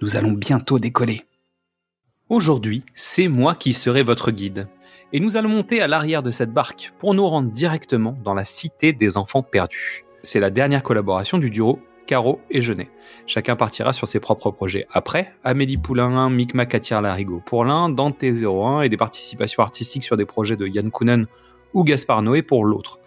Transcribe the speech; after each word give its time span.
nous 0.00 0.16
allons 0.16 0.32
bientôt 0.32 0.78
décoller. 0.78 1.22
Aujourd'hui, 2.28 2.84
c'est 2.94 3.28
moi 3.28 3.54
qui 3.54 3.72
serai 3.72 4.02
votre 4.02 4.30
guide, 4.30 4.68
et 5.12 5.20
nous 5.20 5.36
allons 5.36 5.48
monter 5.48 5.80
à 5.80 5.86
l'arrière 5.86 6.22
de 6.22 6.30
cette 6.30 6.52
barque 6.52 6.92
pour 6.98 7.14
nous 7.14 7.26
rendre 7.26 7.50
directement 7.50 8.16
dans 8.22 8.34
la 8.34 8.44
cité 8.44 8.92
des 8.92 9.16
enfants 9.16 9.42
perdus. 9.42 10.04
C'est 10.22 10.40
la 10.40 10.50
dernière 10.50 10.82
collaboration 10.82 11.38
du 11.38 11.50
duo 11.50 11.80
Caro 12.06 12.40
et 12.50 12.62
Genet. 12.62 12.90
Chacun 13.26 13.56
partira 13.56 13.92
sur 13.92 14.08
ses 14.08 14.20
propres 14.20 14.50
projets. 14.50 14.86
Après, 14.92 15.34
Amélie 15.44 15.76
Poulain, 15.76 16.30
Micmac 16.30 16.74
attire 16.74 17.02
Larigot 17.02 17.42
pour 17.44 17.64
l'un, 17.64 17.88
Dante 17.88 18.22
01 18.22 18.82
et 18.82 18.88
des 18.88 18.96
participations 18.96 19.62
artistiques 19.62 20.04
sur 20.04 20.16
des 20.16 20.24
projets 20.24 20.56
de 20.56 20.66
Yann 20.66 20.90
Kounen 20.90 21.26
ou 21.74 21.84
Gaspard 21.84 22.22
Noé 22.22 22.42
pour 22.42 22.64
l'autre. 22.64 22.98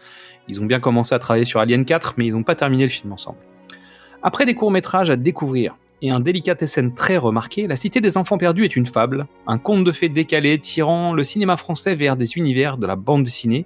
Ils 0.48 0.62
ont 0.62 0.66
bien 0.66 0.80
commencé 0.80 1.16
à 1.16 1.20
travailler 1.20 1.46
sur 1.46 1.60
Alien 1.60 1.86
4, 1.86 2.16
mais 2.18 2.26
ils 2.26 2.34
n'ont 2.34 2.44
pas 2.44 2.56
terminé 2.56 2.84
le 2.84 2.90
film 2.90 3.12
ensemble. 3.14 3.40
Après 4.22 4.46
des 4.46 4.54
courts-métrages 4.54 5.10
à 5.10 5.16
découvrir, 5.16 5.76
et 6.02 6.10
un 6.10 6.20
délicatessen 6.20 6.94
très 6.94 7.18
remarqué, 7.18 7.68
La 7.68 7.76
Cité 7.76 8.02
des 8.02 8.18
Enfants 8.18 8.38
Perdus 8.38 8.66
est 8.66 8.76
une 8.76 8.86
fable, 8.86 9.28
un 9.48 9.58
conte 9.58 9.84
de 9.84 9.92
fées 9.92 10.10
décalé 10.10 10.58
tirant 10.60 11.14
le 11.14 11.24
cinéma 11.24 11.58
français 11.58 11.96
vers 11.96 12.16
des 12.16 12.38
univers 12.38 12.78
de 12.78 12.88
la 12.88 12.96
bande 12.96 13.24
dessinée 13.24 13.66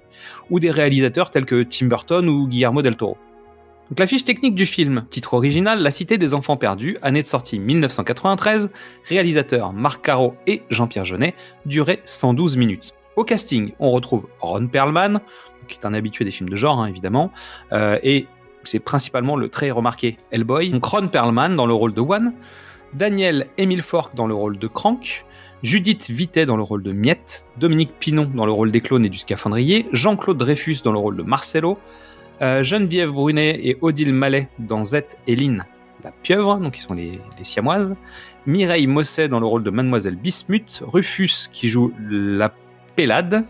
ou 0.50 0.60
des 0.60 0.70
réalisateurs 0.70 1.30
tels 1.30 1.46
que 1.46 1.62
Tim 1.62 1.86
Burton 1.86 2.28
ou 2.28 2.46
Guillermo 2.46 2.82
del 2.82 2.96
Toro. 2.96 3.16
Donc 3.88 4.00
la 4.00 4.06
fiche 4.06 4.24
technique 4.24 4.54
du 4.56 4.66
film, 4.66 5.06
titre 5.10 5.34
original 5.34 5.80
La 5.80 5.90
Cité 5.90 6.18
des 6.18 6.34
Enfants 6.34 6.56
Perdus, 6.56 6.98
année 7.02 7.22
de 7.22 7.26
sortie 7.26 7.58
1993, 7.58 8.70
réalisateurs 9.08 9.72
Marc 9.72 10.04
Caro 10.04 10.34
et 10.46 10.62
Jean-Pierre 10.70 11.04
Jeunet, 11.04 11.34
durée 11.66 12.00
112 12.04 12.56
minutes. 12.56 12.94
Au 13.14 13.24
casting, 13.24 13.72
on 13.78 13.92
retrouve 13.92 14.28
Ron 14.40 14.66
Perlman, 14.66 15.20
qui 15.68 15.78
est 15.78 15.86
un 15.86 15.94
habitué 15.94 16.24
des 16.24 16.30
films 16.30 16.48
de 16.48 16.56
genre 16.56 16.80
hein, 16.80 16.86
évidemment, 16.86 17.30
euh, 17.72 17.98
et 18.02 18.26
c'est 18.68 18.80
principalement 18.80 19.36
le 19.36 19.48
très 19.48 19.70
remarqué 19.70 20.16
Hellboy, 20.30 20.70
donc 20.70 20.84
Ron 20.84 21.08
Perlman 21.08 21.56
dans 21.56 21.66
le 21.66 21.74
rôle 21.74 21.94
de 21.94 22.00
One, 22.00 22.32
Daniel 22.94 23.48
Emile 23.58 23.82
Fork 23.82 24.14
dans 24.14 24.26
le 24.26 24.34
rôle 24.34 24.58
de 24.58 24.66
Crank, 24.66 25.24
Judith 25.62 26.10
Vitet 26.10 26.46
dans 26.46 26.56
le 26.56 26.62
rôle 26.62 26.82
de 26.82 26.92
Miette, 26.92 27.46
Dominique 27.58 27.92
Pinon 27.98 28.30
dans 28.34 28.46
le 28.46 28.52
rôle 28.52 28.70
des 28.70 28.80
clones 28.80 29.04
et 29.04 29.08
du 29.08 29.18
scaphandrier, 29.18 29.86
Jean-Claude 29.92 30.38
Dreyfus 30.38 30.78
dans 30.84 30.92
le 30.92 30.98
rôle 30.98 31.16
de 31.16 31.22
Marcelo, 31.22 31.78
euh, 32.42 32.62
Geneviève 32.62 33.10
Brunet 33.10 33.58
et 33.62 33.78
Odile 33.80 34.12
Mallet 34.12 34.48
dans 34.58 34.84
Z 34.84 35.02
et 35.26 35.36
Lynn, 35.36 35.64
la 36.04 36.12
pieuvre, 36.12 36.58
donc 36.58 36.74
qui 36.74 36.82
sont 36.82 36.94
les, 36.94 37.18
les 37.38 37.44
siamoises, 37.44 37.96
Mireille 38.46 38.86
Mosset 38.86 39.28
dans 39.28 39.40
le 39.40 39.46
rôle 39.46 39.62
de 39.62 39.70
Mademoiselle 39.70 40.16
Bismuth, 40.16 40.82
Rufus 40.86 41.48
qui 41.52 41.68
joue 41.68 41.92
la 42.08 42.52
Pélade, 42.94 43.44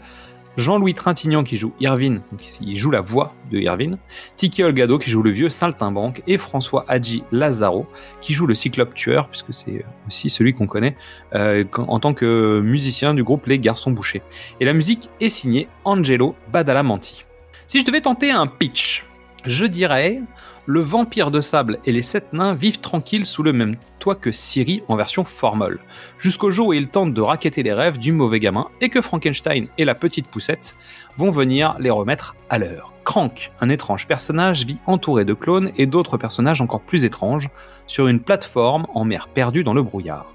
Jean-Louis 0.56 0.94
Trintignant 0.94 1.44
qui 1.44 1.56
joue 1.56 1.72
Irvine, 1.80 2.22
il 2.60 2.76
joue 2.76 2.90
la 2.90 3.00
voix 3.00 3.34
de 3.50 3.58
Irvine, 3.58 3.98
Tiki 4.36 4.62
Olgado 4.62 4.98
qui 4.98 5.10
joue 5.10 5.22
le 5.22 5.30
vieux 5.30 5.50
saltimbanque 5.50 6.22
et 6.26 6.38
François 6.38 6.84
Hadji 6.88 7.24
Lazaro 7.30 7.86
qui 8.20 8.32
joue 8.32 8.46
le 8.46 8.54
cyclope 8.54 8.94
tueur, 8.94 9.28
puisque 9.28 9.52
c'est 9.52 9.84
aussi 10.06 10.30
celui 10.30 10.54
qu'on 10.54 10.66
connaît 10.66 10.96
euh, 11.34 11.64
en 11.76 12.00
tant 12.00 12.14
que 12.14 12.60
musicien 12.60 13.14
du 13.14 13.22
groupe 13.22 13.46
Les 13.46 13.58
Garçons 13.58 13.90
Bouchés. 13.90 14.22
Et 14.60 14.64
la 14.64 14.72
musique 14.72 15.10
est 15.20 15.28
signée 15.28 15.68
Angelo 15.84 16.34
Badalamenti. 16.52 17.24
Si 17.66 17.80
je 17.80 17.84
devais 17.84 18.00
tenter 18.00 18.30
un 18.30 18.46
pitch, 18.46 19.04
je 19.46 19.64
dirais 19.64 20.20
le 20.68 20.80
vampire 20.80 21.30
de 21.30 21.40
sable 21.40 21.78
et 21.84 21.92
les 21.92 22.02
sept 22.02 22.32
nains 22.32 22.52
vivent 22.52 22.80
tranquilles 22.80 23.26
sous 23.26 23.44
le 23.44 23.52
même 23.52 23.76
toit 24.00 24.16
que 24.16 24.32
Siri 24.32 24.82
en 24.88 24.96
version 24.96 25.24
formole, 25.24 25.78
jusqu'au 26.18 26.50
jour 26.50 26.68
où 26.68 26.72
ils 26.72 26.88
tentent 26.88 27.14
de 27.14 27.20
raqueter 27.20 27.62
les 27.62 27.72
rêves 27.72 27.98
du 27.98 28.10
mauvais 28.10 28.40
gamin 28.40 28.68
et 28.80 28.88
que 28.88 29.00
Frankenstein 29.00 29.68
et 29.78 29.84
la 29.84 29.94
petite 29.94 30.26
poussette 30.26 30.74
vont 31.16 31.30
venir 31.30 31.76
les 31.78 31.90
remettre 31.90 32.34
à 32.50 32.58
l'heure. 32.58 32.92
Crank, 33.04 33.52
un 33.60 33.68
étrange 33.68 34.08
personnage, 34.08 34.64
vit 34.64 34.80
entouré 34.86 35.24
de 35.24 35.34
clones 35.34 35.70
et 35.76 35.86
d'autres 35.86 36.16
personnages 36.16 36.60
encore 36.60 36.80
plus 36.80 37.04
étranges 37.04 37.48
sur 37.86 38.08
une 38.08 38.20
plateforme 38.20 38.88
en 38.92 39.04
mer 39.04 39.28
perdue 39.28 39.62
dans 39.62 39.74
le 39.74 39.84
brouillard. 39.84 40.34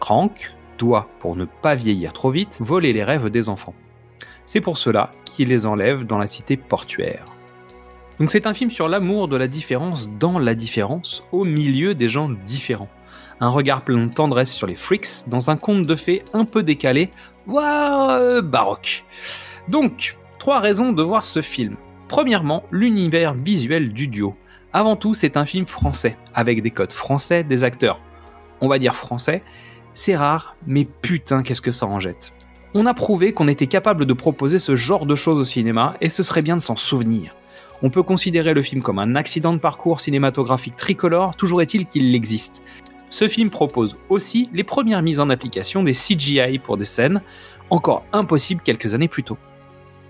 Crank 0.00 0.54
doit, 0.78 1.08
pour 1.18 1.36
ne 1.36 1.44
pas 1.44 1.74
vieillir 1.74 2.14
trop 2.14 2.30
vite, 2.30 2.58
voler 2.60 2.94
les 2.94 3.04
rêves 3.04 3.28
des 3.28 3.50
enfants. 3.50 3.74
C'est 4.46 4.62
pour 4.62 4.78
cela 4.78 5.10
qu'il 5.26 5.48
les 5.48 5.66
enlève 5.66 6.04
dans 6.04 6.16
la 6.16 6.26
cité 6.26 6.56
portuaire. 6.56 7.26
Donc 8.18 8.30
c'est 8.30 8.46
un 8.46 8.54
film 8.54 8.70
sur 8.70 8.88
l'amour 8.88 9.28
de 9.28 9.36
la 9.36 9.46
différence 9.46 10.10
dans 10.18 10.40
la 10.40 10.56
différence, 10.56 11.22
au 11.30 11.44
milieu 11.44 11.94
des 11.94 12.08
gens 12.08 12.28
différents. 12.28 12.88
Un 13.40 13.48
regard 13.48 13.82
plein 13.82 14.06
de 14.06 14.12
tendresse 14.12 14.52
sur 14.52 14.66
les 14.66 14.74
freaks 14.74 15.28
dans 15.28 15.50
un 15.50 15.56
conte 15.56 15.86
de 15.86 15.94
fées 15.94 16.24
un 16.32 16.44
peu 16.44 16.64
décalé, 16.64 17.10
voire 17.46 18.10
euh, 18.10 18.42
baroque. 18.42 19.04
Donc, 19.68 20.16
trois 20.40 20.58
raisons 20.58 20.92
de 20.92 21.02
voir 21.02 21.24
ce 21.24 21.42
film. 21.42 21.76
Premièrement, 22.08 22.64
l'univers 22.72 23.34
visuel 23.34 23.92
du 23.92 24.08
duo. 24.08 24.34
Avant 24.72 24.96
tout, 24.96 25.14
c'est 25.14 25.36
un 25.36 25.46
film 25.46 25.66
français, 25.66 26.16
avec 26.34 26.62
des 26.62 26.72
codes 26.72 26.92
français, 26.92 27.44
des 27.44 27.62
acteurs, 27.62 28.00
on 28.60 28.68
va 28.68 28.80
dire 28.80 28.96
français. 28.96 29.42
C'est 29.94 30.16
rare, 30.16 30.56
mais 30.66 30.86
putain, 31.02 31.42
qu'est-ce 31.42 31.62
que 31.62 31.72
ça 31.72 31.86
en 31.86 32.00
jette. 32.00 32.32
On 32.74 32.86
a 32.86 32.94
prouvé 32.94 33.32
qu'on 33.32 33.48
était 33.48 33.66
capable 33.66 34.06
de 34.06 34.12
proposer 34.12 34.58
ce 34.58 34.74
genre 34.74 35.06
de 35.06 35.14
choses 35.14 35.38
au 35.38 35.44
cinéma, 35.44 35.94
et 36.00 36.08
ce 36.08 36.22
serait 36.22 36.42
bien 36.42 36.56
de 36.56 36.60
s'en 36.60 36.76
souvenir. 36.76 37.34
On 37.82 37.90
peut 37.90 38.02
considérer 38.02 38.54
le 38.54 38.62
film 38.62 38.82
comme 38.82 38.98
un 38.98 39.14
accident 39.14 39.52
de 39.52 39.58
parcours 39.58 40.00
cinématographique 40.00 40.76
tricolore, 40.76 41.36
toujours 41.36 41.62
est-il 41.62 41.86
qu'il 41.86 42.12
existe. 42.14 42.64
Ce 43.08 43.28
film 43.28 43.50
propose 43.50 43.96
aussi 44.08 44.50
les 44.52 44.64
premières 44.64 45.02
mises 45.02 45.20
en 45.20 45.30
application 45.30 45.82
des 45.84 45.92
CGI 45.92 46.58
pour 46.58 46.76
des 46.76 46.84
scènes, 46.84 47.22
encore 47.70 48.04
impossibles 48.12 48.62
quelques 48.64 48.94
années 48.94 49.08
plus 49.08 49.22
tôt. 49.22 49.38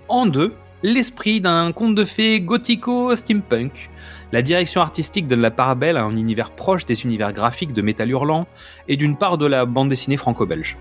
En 0.07 0.25
deux, 0.25 0.55
l'esprit 0.81 1.41
d'un 1.41 1.71
conte 1.71 1.93
de 1.93 2.05
fées 2.05 2.41
gothico-steampunk. 2.41 3.91
La 4.31 4.41
direction 4.41 4.81
artistique 4.81 5.27
donne 5.27 5.41
la 5.41 5.51
part 5.51 5.69
à 5.69 5.85
un 5.85 6.17
univers 6.17 6.51
proche 6.51 6.85
des 6.85 7.03
univers 7.03 7.33
graphiques 7.33 7.73
de 7.73 7.81
Métal 7.81 8.09
Hurlant 8.09 8.47
et 8.87 8.97
d'une 8.97 9.15
part 9.15 9.37
de 9.37 9.45
la 9.45 9.65
bande 9.65 9.89
dessinée 9.89 10.17
franco-belge. 10.17 10.77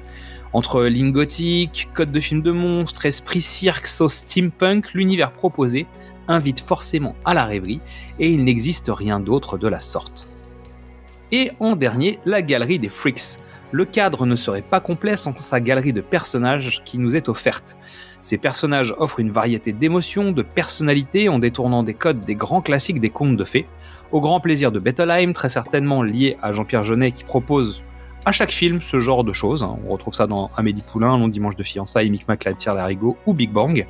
Entre 0.54 0.84
ligne 0.84 1.12
gothique, 1.12 1.88
code 1.92 2.10
de 2.10 2.20
film 2.20 2.40
de 2.40 2.52
monstres, 2.52 3.04
esprit 3.04 3.42
cirque, 3.42 3.86
sauce 3.86 4.24
steampunk, 4.26 4.94
l'univers 4.94 5.32
proposé 5.32 5.86
invite 6.28 6.60
forcément 6.60 7.16
à 7.24 7.34
la 7.34 7.44
rêverie 7.44 7.80
et 8.18 8.30
il 8.30 8.44
n'existe 8.44 8.90
rien 8.92 9.18
d'autre 9.18 9.58
de 9.58 9.66
la 9.66 9.80
sorte. 9.80 10.28
Et 11.32 11.50
en 11.60 11.76
dernier, 11.76 12.18
la 12.24 12.42
galerie 12.42 12.78
des 12.78 12.88
freaks. 12.88 13.38
Le 13.70 13.84
cadre 13.84 14.24
ne 14.24 14.36
serait 14.36 14.62
pas 14.62 14.80
complet 14.80 15.16
sans 15.16 15.36
sa 15.36 15.60
galerie 15.60 15.92
de 15.92 16.00
personnages 16.00 16.80
qui 16.86 16.98
nous 16.98 17.16
est 17.16 17.28
offerte. 17.28 17.76
Ces 18.22 18.38
personnages 18.38 18.94
offrent 18.98 19.20
une 19.20 19.30
variété 19.30 19.72
d'émotions, 19.72 20.32
de 20.32 20.42
personnalités 20.42 21.28
en 21.28 21.38
détournant 21.38 21.82
des 21.82 21.92
codes 21.92 22.20
des 22.20 22.34
grands 22.34 22.62
classiques 22.62 23.00
des 23.00 23.10
contes 23.10 23.36
de 23.36 23.44
fées, 23.44 23.66
au 24.10 24.22
grand 24.22 24.40
plaisir 24.40 24.72
de 24.72 24.78
Bettelheim, 24.78 25.34
très 25.34 25.50
certainement 25.50 26.02
lié 26.02 26.38
à 26.40 26.52
Jean-Pierre 26.52 26.82
Jeunet 26.82 27.12
qui 27.12 27.24
propose 27.24 27.82
à 28.24 28.32
chaque 28.32 28.50
film 28.50 28.80
ce 28.80 29.00
genre 29.00 29.22
de 29.22 29.34
choses. 29.34 29.62
On 29.62 29.90
retrouve 29.90 30.14
ça 30.14 30.26
dans 30.26 30.50
Amélie 30.56 30.82
Poulain, 30.82 31.18
Long 31.18 31.28
Dimanche 31.28 31.56
de 31.56 31.62
fiançailles, 31.62 32.10
Micmac 32.10 32.44
la 32.44 32.54
tire 32.54 32.76
ou 33.26 33.34
Big 33.34 33.50
Bang 33.50 33.86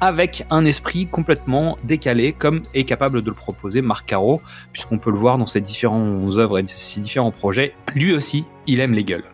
avec 0.00 0.46
un 0.50 0.64
esprit 0.64 1.06
complètement 1.06 1.76
décalé, 1.84 2.32
comme 2.32 2.62
est 2.74 2.84
capable 2.84 3.22
de 3.22 3.30
le 3.30 3.36
proposer 3.36 3.82
Marc 3.82 4.06
Caro, 4.06 4.40
puisqu'on 4.72 4.98
peut 4.98 5.10
le 5.10 5.18
voir 5.18 5.38
dans 5.38 5.46
ses 5.46 5.60
différentes 5.60 6.36
œuvres 6.36 6.58
et 6.58 6.64
ses 6.66 7.00
différents 7.00 7.32
projets. 7.32 7.74
Lui 7.94 8.14
aussi, 8.14 8.44
il 8.66 8.80
aime 8.80 8.94
les 8.94 9.04
gueules. 9.04 9.24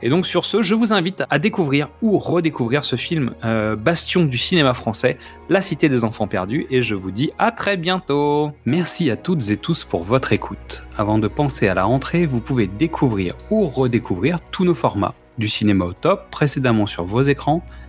Et 0.00 0.10
donc 0.10 0.26
sur 0.26 0.44
ce, 0.44 0.62
je 0.62 0.76
vous 0.76 0.92
invite 0.92 1.24
à 1.28 1.38
découvrir 1.40 1.88
ou 2.02 2.18
redécouvrir 2.18 2.84
ce 2.84 2.94
film 2.94 3.34
euh, 3.44 3.74
bastion 3.74 4.24
du 4.24 4.38
cinéma 4.38 4.72
français, 4.72 5.18
La 5.48 5.60
Cité 5.60 5.88
des 5.88 6.04
Enfants 6.04 6.28
Perdus, 6.28 6.66
et 6.70 6.82
je 6.82 6.94
vous 6.94 7.10
dis 7.10 7.32
à 7.38 7.50
très 7.50 7.76
bientôt. 7.76 8.52
Merci 8.64 9.10
à 9.10 9.16
toutes 9.16 9.50
et 9.50 9.56
tous 9.56 9.82
pour 9.84 10.04
votre 10.04 10.32
écoute. 10.32 10.84
Avant 10.96 11.18
de 11.18 11.26
penser 11.26 11.66
à 11.66 11.74
la 11.74 11.84
rentrée, 11.84 12.26
vous 12.26 12.40
pouvez 12.40 12.68
découvrir 12.68 13.34
ou 13.50 13.66
redécouvrir 13.66 14.38
tous 14.52 14.64
nos 14.64 14.74
formats 14.74 15.14
du 15.36 15.48
cinéma 15.48 15.84
au 15.84 15.92
top 15.92 16.30
précédemment 16.30 16.86
sur 16.86 17.04
vos 17.04 17.22
écrans 17.22 17.64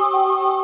Música 0.00 0.59